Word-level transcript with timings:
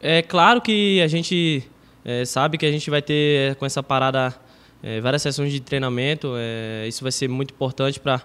É 0.00 0.22
claro 0.22 0.60
que 0.60 1.00
a 1.02 1.08
gente 1.08 1.62
é, 2.04 2.24
sabe 2.24 2.56
que 2.56 2.64
a 2.64 2.70
gente 2.70 2.88
vai 2.88 3.02
ter 3.02 3.56
com 3.56 3.66
essa 3.66 3.82
parada 3.82 4.34
é, 4.82 5.00
várias 5.00 5.22
sessões 5.22 5.52
de 5.52 5.60
treinamento. 5.60 6.34
É, 6.36 6.86
isso 6.86 7.02
vai 7.02 7.12
ser 7.12 7.28
muito 7.28 7.52
importante 7.52 7.98
para 7.98 8.22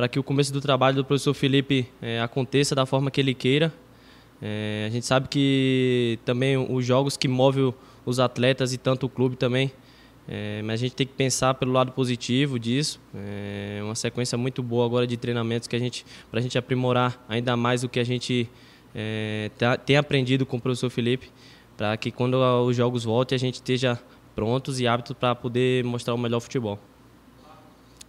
para 0.00 0.08
que 0.08 0.18
o 0.18 0.22
começo 0.22 0.50
do 0.50 0.62
trabalho 0.62 0.96
do 0.96 1.04
professor 1.04 1.34
Felipe 1.34 1.86
é, 2.00 2.22
aconteça 2.22 2.74
da 2.74 2.86
forma 2.86 3.10
que 3.10 3.20
ele 3.20 3.34
queira. 3.34 3.70
É, 4.40 4.86
a 4.86 4.90
gente 4.90 5.04
sabe 5.04 5.28
que 5.28 6.18
também 6.24 6.56
os 6.56 6.86
jogos 6.86 7.18
que 7.18 7.28
movem 7.28 7.74
os 8.06 8.18
atletas 8.18 8.72
e 8.72 8.78
tanto 8.78 9.04
o 9.04 9.08
clube 9.10 9.36
também, 9.36 9.70
é, 10.26 10.62
mas 10.62 10.80
a 10.80 10.84
gente 10.84 10.94
tem 10.94 11.06
que 11.06 11.12
pensar 11.12 11.52
pelo 11.52 11.72
lado 11.72 11.92
positivo 11.92 12.58
disso. 12.58 12.98
É 13.14 13.80
uma 13.82 13.94
sequência 13.94 14.38
muito 14.38 14.62
boa 14.62 14.86
agora 14.86 15.06
de 15.06 15.18
treinamentos 15.18 15.68
que 15.68 15.76
a 15.76 15.78
gente, 15.78 16.06
para 16.30 16.40
a 16.40 16.42
gente 16.42 16.56
aprimorar 16.56 17.22
ainda 17.28 17.54
mais 17.54 17.84
o 17.84 17.88
que 17.88 18.00
a 18.00 18.04
gente 18.04 18.48
é, 18.94 19.50
tá, 19.58 19.76
tem 19.76 19.96
aprendido 19.96 20.44
com 20.44 20.56
o 20.56 20.60
professor 20.60 20.90
Felipe, 20.90 21.30
para 21.76 21.96
que 21.96 22.10
quando 22.10 22.34
os 22.64 22.76
jogos 22.76 23.04
voltem 23.04 23.36
a 23.36 23.38
gente 23.38 23.54
esteja 23.54 23.98
prontos 24.34 24.80
e 24.80 24.86
aptos 24.86 25.16
para 25.16 25.34
poder 25.34 25.84
mostrar 25.84 26.14
o 26.14 26.18
melhor 26.18 26.40
futebol. 26.40 26.78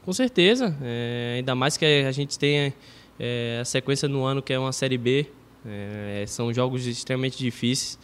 Com 0.04 0.14
certeza, 0.14 0.76
é, 0.82 1.36
ainda 1.38 1.54
mais 1.54 1.78
que 1.78 1.86
a 1.86 2.12
gente 2.12 2.38
tem 2.38 2.74
é, 3.20 3.60
a 3.62 3.66
sequência 3.66 4.08
no 4.08 4.24
ano 4.24 4.42
que 4.42 4.52
é 4.52 4.58
uma 4.58 4.72
Série 4.72 4.98
B, 4.98 5.28
é, 5.66 6.24
são 6.28 6.54
jogos 6.54 6.88
extremamente 6.88 7.38
difíceis 7.38 8.00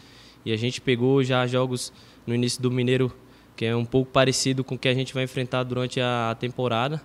e 0.45 0.51
a 0.51 0.57
gente 0.57 0.79
pegou 0.79 1.23
já 1.23 1.47
jogos 1.47 1.91
no 2.25 2.35
início 2.35 2.61
do 2.61 2.69
Mineiro 2.69 3.11
que 3.57 3.65
é 3.65 3.75
um 3.75 3.83
pouco 3.83 4.11
parecido 4.11 4.63
com 4.63 4.75
o 4.75 4.77
que 4.77 4.87
a 4.87 4.93
gente 4.93 5.13
vai 5.15 5.23
enfrentar 5.23 5.63
durante 5.63 5.99
a 5.99 6.37
temporada. 6.39 7.01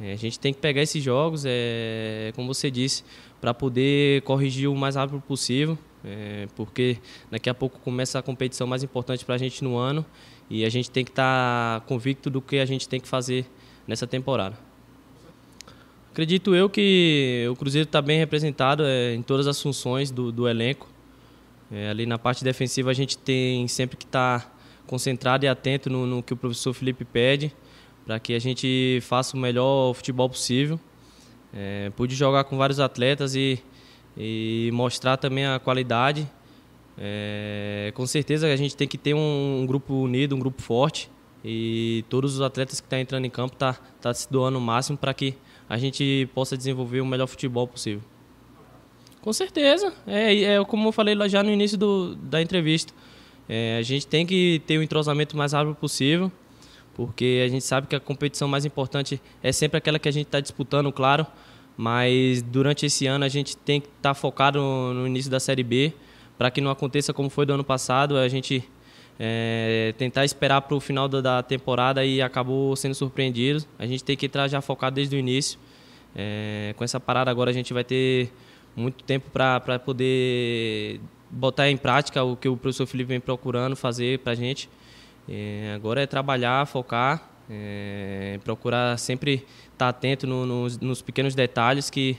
É, 0.00 0.12
a 0.12 0.16
gente 0.16 0.40
tem 0.40 0.52
que 0.52 0.60
pegar 0.60 0.80
esses 0.80 1.02
jogos, 1.02 1.44
é, 1.46 2.32
como 2.34 2.52
você 2.52 2.70
disse, 2.70 3.04
para 3.40 3.52
poder 3.52 4.22
corrigir 4.22 4.68
o 4.68 4.74
mais 4.74 4.96
rápido 4.96 5.20
possível, 5.20 5.78
é, 6.02 6.48
porque 6.56 6.96
daqui 7.30 7.50
a 7.50 7.54
pouco 7.54 7.78
começa 7.80 8.18
a 8.18 8.22
competição 8.22 8.66
mais 8.66 8.82
importante 8.82 9.24
para 9.24 9.34
a 9.34 9.38
gente 9.38 9.62
no 9.62 9.76
ano 9.76 10.04
e 10.48 10.64
a 10.64 10.70
gente 10.70 10.90
tem 10.90 11.04
que 11.04 11.10
estar 11.10 11.80
tá 11.80 11.86
convicto 11.86 12.30
do 12.30 12.40
que 12.40 12.58
a 12.58 12.64
gente 12.64 12.88
tem 12.88 12.98
que 12.98 13.06
fazer 13.06 13.44
nessa 13.86 14.06
temporada. 14.06 14.58
Acredito 16.10 16.54
eu 16.54 16.68
que 16.68 17.46
o 17.50 17.54
Cruzeiro 17.54 17.86
está 17.86 18.00
bem 18.00 18.18
representado 18.18 18.84
é, 18.84 19.14
em 19.14 19.22
todas 19.22 19.46
as 19.46 19.60
funções 19.60 20.10
do, 20.10 20.32
do 20.32 20.48
elenco. 20.48 20.88
É, 21.70 21.90
ali 21.90 22.06
na 22.06 22.18
parte 22.18 22.42
defensiva 22.42 22.90
a 22.90 22.94
gente 22.94 23.16
tem 23.18 23.68
sempre 23.68 23.96
que 23.96 24.04
estar 24.04 24.40
tá 24.40 24.52
concentrado 24.86 25.44
e 25.44 25.48
atento 25.48 25.88
no, 25.88 26.06
no, 26.06 26.22
que 26.22 26.32
o 26.32 26.36
professor 26.36 26.72
Felipe 26.72 27.04
pede 27.04 27.52
para 28.04 28.18
que 28.18 28.34
a 28.34 28.38
gente 28.38 29.00
faça 29.02 29.36
o 29.36 29.40
melhor 29.40 29.94
futebol 29.94 30.28
possível. 30.28 30.78
É, 31.52 31.90
pude 31.96 32.14
jogar 32.14 32.44
com 32.44 32.56
vários 32.56 32.80
atletas 32.80 33.34
e, 33.34 33.62
e 34.16 34.70
mostrar 34.72 35.16
também 35.16 35.46
a 35.46 35.58
qualidade. 35.58 36.28
É, 36.98 37.92
com 37.94 38.06
certeza 38.06 38.46
a 38.46 38.56
gente 38.56 38.76
tem 38.76 38.86
que 38.86 38.98
ter 38.98 39.14
um, 39.14 39.60
um 39.62 39.66
grupo 39.66 39.94
unido, 39.94 40.36
um 40.36 40.38
grupo 40.38 40.60
forte 40.60 41.10
e 41.44 42.04
todos 42.08 42.34
os 42.34 42.40
atletas 42.40 42.80
que 42.80 42.86
estão 42.86 42.98
tá 42.98 43.00
entrando 43.00 43.24
em 43.24 43.30
campo 43.30 43.56
tá, 43.56 43.74
tá 44.00 44.12
se 44.12 44.30
doando 44.30 44.58
o 44.58 44.60
máximo 44.60 44.98
para 44.98 45.14
que 45.14 45.34
a 45.68 45.78
gente 45.78 46.28
possa 46.34 46.56
desenvolver 46.56 47.00
o 47.00 47.06
melhor 47.06 47.26
futebol 47.26 47.66
possível. 47.66 48.02
Com 49.20 49.32
certeza, 49.32 49.92
é, 50.06 50.42
é 50.42 50.64
como 50.64 50.88
eu 50.88 50.92
falei 50.92 51.14
lá 51.14 51.28
já 51.28 51.42
no 51.42 51.50
início 51.50 51.76
do, 51.76 52.14
da 52.16 52.40
entrevista, 52.40 52.92
é, 53.48 53.78
a 53.78 53.82
gente 53.82 54.06
tem 54.06 54.26
que 54.26 54.62
ter 54.66 54.78
o 54.78 54.80
um 54.80 54.82
entrosamento 54.82 55.36
mais 55.36 55.52
rápido 55.52 55.74
possível, 55.74 56.30
porque 56.94 57.42
a 57.44 57.48
gente 57.48 57.64
sabe 57.64 57.86
que 57.86 57.96
a 57.96 58.00
competição 58.00 58.48
mais 58.48 58.64
importante 58.64 59.20
é 59.42 59.52
sempre 59.52 59.78
aquela 59.78 59.98
que 59.98 60.08
a 60.08 60.12
gente 60.12 60.26
está 60.26 60.40
disputando, 60.40 60.92
claro, 60.92 61.26
mas 61.76 62.42
durante 62.42 62.86
esse 62.86 63.06
ano 63.06 63.24
a 63.24 63.28
gente 63.28 63.56
tem 63.56 63.80
que 63.80 63.86
estar 63.86 64.10
tá 64.10 64.14
focado 64.14 64.58
no, 64.58 65.06
início 65.06 65.30
da 65.30 65.40
Série 65.40 65.62
B, 65.62 65.92
para 66.36 66.50
que 66.50 66.60
não 66.60 66.70
aconteça 66.70 67.12
como 67.12 67.30
foi 67.30 67.46
do 67.46 67.52
ano 67.52 67.64
passado, 67.64 68.16
a 68.16 68.28
gente 68.28 68.68
é, 69.18 69.94
tentar 69.96 70.24
esperar 70.24 70.62
para 70.62 70.74
o 70.74 70.80
final 70.80 71.08
da, 71.08 71.42
temporada 71.42 72.04
e 72.04 72.20
acabou 72.20 72.74
sendo 72.76 72.94
surpreendido. 72.94 73.64
A 73.78 73.86
gente 73.86 74.02
tem 74.02 74.16
que 74.16 74.26
entrar 74.26 74.48
já 74.48 74.60
focado 74.60 74.96
desde 74.96 75.14
o 75.14 75.18
início. 75.18 75.58
É, 76.14 76.74
com 76.76 76.82
essa 76.82 76.98
parada 76.98 77.30
agora 77.30 77.50
a 77.50 77.54
gente 77.54 77.72
vai 77.72 77.84
ter 77.84 78.30
muito 78.74 79.04
tempo 79.04 79.30
para 79.30 79.78
poder 79.78 81.00
botar 81.30 81.70
em 81.70 81.76
prática 81.76 82.22
o 82.24 82.36
que 82.36 82.48
o 82.48 82.56
professor 82.56 82.86
Felipe 82.86 83.08
vem 83.08 83.20
procurando 83.20 83.76
fazer 83.76 84.18
para 84.18 84.32
a 84.32 84.34
gente. 84.34 84.68
É, 85.30 85.72
agora 85.76 86.02
é 86.02 86.06
trabalhar, 86.06 86.66
focar, 86.66 87.30
é, 87.48 88.40
procurar 88.42 88.98
sempre 88.98 89.34
estar 89.34 89.76
tá 89.78 89.88
atento 89.88 90.26
no, 90.26 90.44
nos, 90.44 90.78
nos 90.78 91.00
pequenos 91.00 91.36
detalhes 91.36 91.88
que, 91.88 92.18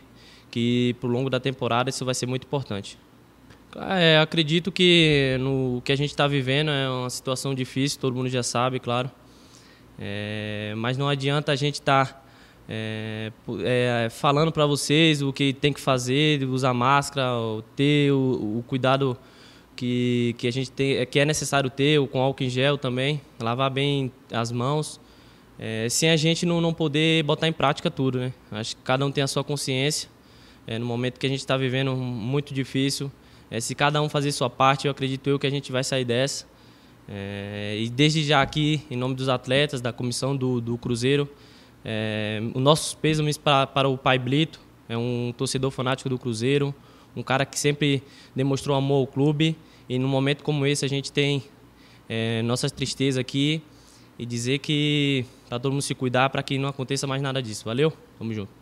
que, 0.50 0.96
para 1.00 1.10
o 1.10 1.12
longo 1.12 1.30
da 1.30 1.40
temporada, 1.40 1.90
isso 1.90 2.06
vai 2.06 2.16
ser 2.16 2.26
muito 2.26 2.46
importante. 2.46 2.98
É, 3.76 4.20
acredito 4.20 4.72
que 4.72 5.38
no 5.40 5.82
que 5.84 5.92
a 5.92 5.96
gente 5.96 6.12
está 6.12 6.26
vivendo 6.26 6.72
é 6.72 6.90
uma 6.90 7.10
situação 7.10 7.54
difícil, 7.54 8.00
todo 8.00 8.16
mundo 8.16 8.30
já 8.30 8.44
sabe, 8.44 8.80
claro. 8.80 9.12
É, 10.00 10.74
mas 10.78 10.98
não 10.98 11.08
adianta 11.08 11.52
a 11.52 11.56
gente 11.56 11.76
estar 11.76 12.06
tá, 12.06 12.22
é, 12.68 13.32
é, 13.64 14.10
falando 14.10 14.52
para 14.52 14.66
vocês 14.66 15.22
o 15.22 15.34
que 15.34 15.54
tem 15.54 15.74
que 15.74 15.82
fazer, 15.82 16.44
usar 16.46 16.74
máscara, 16.74 17.28
ter 17.76 18.12
o, 18.12 18.58
o, 18.60 18.64
cuidado 18.68 19.18
que, 19.81 20.36
que 20.38 20.47
a 20.47 20.52
gente 20.52 20.69
tem, 20.69 21.03
que 21.08 21.19
é 21.19 21.25
necessário 21.25 21.68
ter, 21.68 22.00
com 22.09 22.22
álcool 22.22 22.44
em 22.44 22.50
gel 22.50 22.78
também, 22.78 23.19
lavar 23.40 23.72
bem 23.72 24.12
as 24.31 24.52
mãos, 24.52 25.02
é, 25.58 25.90
sem 25.90 26.12
a 26.12 26.16
gente 26.16 26.46
não, 26.46 26.62
não 26.62 26.72
poder 26.72 27.24
botar 27.24 27.47
em 27.47 27.52
prática 27.52 27.90
tudo, 27.90 28.19
né? 28.19 28.31
Acho 28.52 28.75
que 28.75 28.84
cada 28.84 29.03
um 29.03 29.12
tem 29.12 29.24
a 29.24 29.28
sua 29.28 29.44
consciência. 29.44 30.08
É, 30.68 30.78
no 30.78 30.86
momento 30.86 31.18
que 31.19 31.25
a 31.25 31.30
gente 31.30 31.40
está 31.40 31.58
vivendo 31.58 31.96
muito 31.96 32.53
difícil, 32.53 33.12
é, 33.50 33.59
se 33.59 33.74
cada 33.74 34.00
um 34.03 34.08
fazer 34.08 34.31
sua 34.31 34.52
parte, 34.52 34.86
eu 34.86 34.92
acredito 34.92 35.28
eu 35.28 35.40
que 35.40 35.47
a 35.47 35.50
gente 35.50 35.72
vai 35.72 35.84
sair 35.84 36.06
dessa. 36.06 36.46
É, 37.09 37.75
e 37.80 37.90
desde 37.90 38.24
já 38.24 38.40
aqui, 38.40 38.84
em 38.92 38.96
nome 38.96 39.16
dos 39.16 39.30
atletas, 39.30 39.81
da 39.81 39.92
comissão 39.92 40.38
do, 40.38 40.62
do 40.62 40.78
Cruzeiro, 40.78 41.28
é, 41.84 42.40
o 42.53 42.59
nosso 42.59 42.96
pêsames 42.98 43.36
para, 43.36 43.66
para 43.66 43.90
o 43.90 43.98
Pai 43.98 44.19
Blito, 44.19 44.59
é 44.88 44.96
um 44.96 45.34
torcedor 45.36 45.72
fanático 45.72 46.08
do 46.08 46.19
Cruzeiro, 46.19 46.72
um 47.16 47.24
cara 47.24 47.48
que 47.48 47.59
sempre 47.59 48.03
demonstrou 48.36 48.78
amor 48.78 49.00
ao 49.00 49.08
clube. 49.08 49.58
E 49.91 50.00
num 50.00 50.07
momento 50.07 50.41
como 50.41 50.66
esse, 50.66 50.85
a 50.85 50.88
gente 50.88 51.12
tem 51.12 51.44
é, 52.07 52.41
nossas 52.44 52.72
tristezas 52.72 53.19
aqui 53.19 53.62
e 54.18 54.25
dizer 54.25 54.59
que 54.59 55.25
para 55.50 55.59
todo 55.59 55.74
mundo 55.74 55.81
se 55.81 55.94
cuidar 55.94 56.29
para 56.29 56.41
que 56.41 56.57
não 56.57 56.69
aconteça 56.69 57.06
mais 57.06 57.22
nada 57.22 57.44
disso. 57.44 57.66
Valeu? 57.66 57.91
Tamo 58.18 58.34
junto. 58.34 58.61